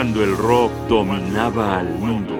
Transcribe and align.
cuando 0.00 0.24
el 0.24 0.34
rock 0.34 0.72
dominaba 0.88 1.78
al 1.78 1.94
mundo. 1.98 2.34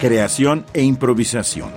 Creación 0.00 0.66
e 0.72 0.82
improvisación. 0.82 1.70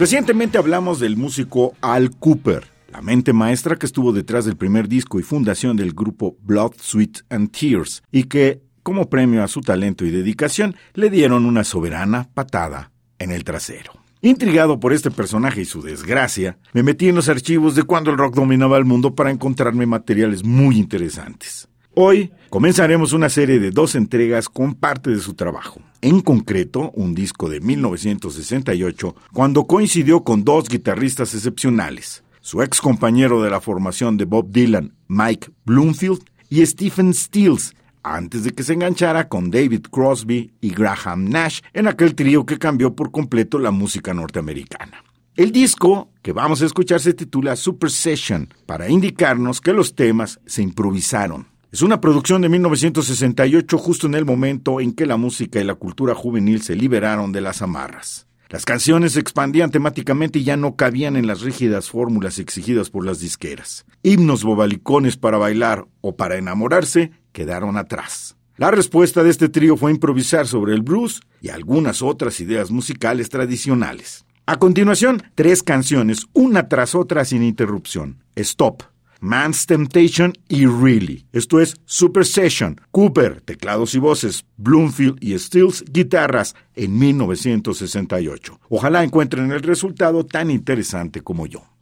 Recientemente 0.00 0.58
hablamos 0.58 0.98
del 0.98 1.16
músico 1.16 1.74
Al 1.80 2.10
Cooper, 2.10 2.64
la 2.90 3.00
mente 3.00 3.32
maestra 3.32 3.76
que 3.76 3.86
estuvo 3.86 4.12
detrás 4.12 4.44
del 4.44 4.56
primer 4.56 4.88
disco 4.88 5.20
y 5.20 5.22
fundación 5.22 5.76
del 5.76 5.92
grupo 5.92 6.36
Blood, 6.42 6.72
Sweat 6.80 7.18
and 7.30 7.52
Tears, 7.52 8.02
y 8.10 8.24
que, 8.24 8.65
como 8.86 9.10
premio 9.10 9.42
a 9.42 9.48
su 9.48 9.62
talento 9.62 10.04
y 10.04 10.12
dedicación, 10.12 10.76
le 10.94 11.10
dieron 11.10 11.44
una 11.44 11.64
soberana 11.64 12.28
patada 12.32 12.92
en 13.18 13.32
el 13.32 13.42
trasero. 13.42 13.90
Intrigado 14.22 14.78
por 14.78 14.92
este 14.92 15.10
personaje 15.10 15.62
y 15.62 15.64
su 15.64 15.82
desgracia, 15.82 16.56
me 16.72 16.84
metí 16.84 17.08
en 17.08 17.16
los 17.16 17.28
archivos 17.28 17.74
de 17.74 17.82
cuando 17.82 18.12
el 18.12 18.16
rock 18.16 18.36
dominaba 18.36 18.78
el 18.78 18.84
mundo 18.84 19.16
para 19.16 19.32
encontrarme 19.32 19.86
materiales 19.86 20.44
muy 20.44 20.78
interesantes. 20.78 21.66
Hoy 21.94 22.30
comenzaremos 22.48 23.12
una 23.12 23.28
serie 23.28 23.58
de 23.58 23.72
dos 23.72 23.96
entregas 23.96 24.48
con 24.48 24.76
parte 24.76 25.10
de 25.10 25.18
su 25.18 25.34
trabajo. 25.34 25.80
En 26.00 26.20
concreto, 26.20 26.92
un 26.94 27.12
disco 27.12 27.48
de 27.48 27.58
1968, 27.58 29.16
cuando 29.32 29.66
coincidió 29.66 30.22
con 30.22 30.44
dos 30.44 30.68
guitarristas 30.68 31.34
excepcionales, 31.34 32.22
su 32.40 32.62
ex 32.62 32.80
compañero 32.80 33.42
de 33.42 33.50
la 33.50 33.60
formación 33.60 34.16
de 34.16 34.26
Bob 34.26 34.52
Dylan, 34.52 34.94
Mike 35.08 35.48
Bloomfield, 35.64 36.22
y 36.48 36.64
Stephen 36.64 37.12
Stills, 37.12 37.74
antes 38.14 38.44
de 38.44 38.52
que 38.52 38.62
se 38.62 38.74
enganchara 38.74 39.28
con 39.28 39.50
David 39.50 39.86
Crosby 39.90 40.52
y 40.60 40.70
Graham 40.70 41.28
Nash 41.28 41.60
en 41.72 41.88
aquel 41.88 42.14
trío 42.14 42.46
que 42.46 42.58
cambió 42.58 42.94
por 42.94 43.10
completo 43.10 43.58
la 43.58 43.70
música 43.70 44.14
norteamericana. 44.14 45.02
El 45.34 45.52
disco 45.52 46.10
que 46.22 46.32
vamos 46.32 46.62
a 46.62 46.66
escuchar 46.66 47.00
se 47.00 47.14
titula 47.14 47.56
Super 47.56 47.90
Session, 47.90 48.52
para 48.64 48.88
indicarnos 48.88 49.60
que 49.60 49.72
los 49.72 49.94
temas 49.94 50.40
se 50.46 50.62
improvisaron 50.62 51.48
es 51.76 51.82
una 51.82 52.00
producción 52.00 52.40
de 52.40 52.48
1968 52.48 53.76
justo 53.76 54.06
en 54.06 54.14
el 54.14 54.24
momento 54.24 54.80
en 54.80 54.94
que 54.94 55.04
la 55.04 55.18
música 55.18 55.60
y 55.60 55.64
la 55.64 55.74
cultura 55.74 56.14
juvenil 56.14 56.62
se 56.62 56.74
liberaron 56.74 57.32
de 57.32 57.42
las 57.42 57.60
amarras. 57.60 58.26
Las 58.48 58.64
canciones 58.64 59.12
se 59.12 59.20
expandían 59.20 59.70
temáticamente 59.70 60.38
y 60.38 60.44
ya 60.44 60.56
no 60.56 60.76
cabían 60.76 61.16
en 61.16 61.26
las 61.26 61.40
rígidas 61.40 61.90
fórmulas 61.90 62.38
exigidas 62.38 62.90
por 62.90 63.04
las 63.04 63.18
disqueras. 63.18 63.86
Himnos 64.02 64.44
bobalicones 64.44 65.16
para 65.16 65.36
bailar 65.36 65.86
o 66.00 66.16
para 66.16 66.36
enamorarse 66.36 67.10
quedaron 67.32 67.76
atrás. 67.76 68.36
La 68.56 68.70
respuesta 68.70 69.22
de 69.22 69.30
este 69.30 69.48
trío 69.48 69.76
fue 69.76 69.90
improvisar 69.90 70.46
sobre 70.46 70.74
el 70.74 70.82
blues 70.82 71.20
y 71.42 71.48
algunas 71.48 72.02
otras 72.02 72.40
ideas 72.40 72.70
musicales 72.70 73.28
tradicionales. 73.28 74.24
A 74.46 74.58
continuación, 74.58 75.24
tres 75.34 75.64
canciones, 75.64 76.26
una 76.32 76.68
tras 76.68 76.94
otra 76.94 77.24
sin 77.24 77.42
interrupción. 77.42 78.22
Stop, 78.36 78.84
Man's 79.20 79.66
Temptation 79.66 80.32
y 80.48 80.66
Really. 80.66 81.26
Esto 81.32 81.60
es 81.60 81.76
Super 81.84 82.24
Session, 82.24 82.80
Cooper, 82.90 83.40
teclados 83.40 83.94
y 83.94 83.98
voces, 83.98 84.44
Bloomfield 84.56 85.18
y 85.22 85.38
Stills, 85.38 85.84
guitarras, 85.90 86.54
en 86.74 86.98
1968. 86.98 88.60
Ojalá 88.68 89.04
encuentren 89.04 89.52
el 89.52 89.62
resultado 89.62 90.24
tan 90.24 90.50
interesante 90.50 91.22
como 91.22 91.46
yo. 91.46 91.75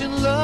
in 0.00 0.22
love. 0.22 0.41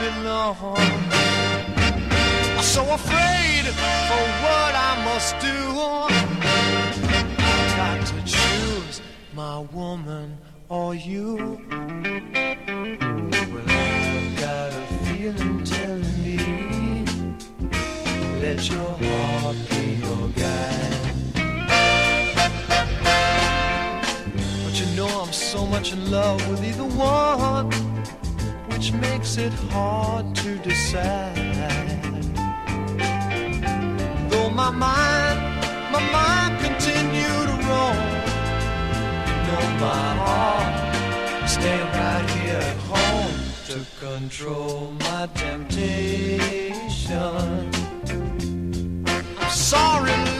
belong. 0.00 0.56
I'm 2.56 2.62
so 2.62 2.82
afraid 2.90 3.64
for 4.08 4.24
what 4.44 4.72
I 4.88 4.92
must 5.04 5.32
do. 5.40 5.58
I've 7.38 7.72
got 7.76 8.06
to 8.06 8.18
choose 8.24 9.02
my 9.34 9.58
woman 9.78 10.38
or 10.68 10.94
you. 10.94 11.60
Well, 13.52 13.68
I've 13.68 14.30
got 14.44 14.72
a 14.72 14.84
feeling 15.04 15.64
telling 15.64 16.16
me 16.24 16.38
let 18.40 18.58
your 18.70 18.92
heart 19.02 19.56
be 19.68 19.84
your 20.04 20.24
guide. 20.42 21.10
But 24.64 24.74
you 24.80 24.86
know 24.96 25.10
I'm 25.22 25.32
so 25.32 25.66
much 25.66 25.92
in 25.92 26.10
love 26.10 26.40
with 26.48 26.64
either 26.64 26.84
one 26.84 27.99
makes 29.36 29.54
it 29.54 29.58
hard 29.70 30.34
to 30.34 30.58
decide. 30.58 31.36
Though 34.28 34.50
my 34.50 34.70
mind, 34.70 35.40
my 35.92 36.02
mind 36.10 36.58
continue 36.60 37.46
to 37.50 37.56
roam, 37.68 37.96
No, 39.46 39.58
my 39.86 40.14
heart 40.24 41.48
stay 41.48 41.80
right 41.80 42.30
here 42.30 42.56
at 42.56 42.76
home 42.92 43.36
to 43.68 43.76
control 44.00 44.92
my 44.98 45.28
temptation. 45.34 46.90
I'm 49.38 49.50
sorry. 49.50 50.39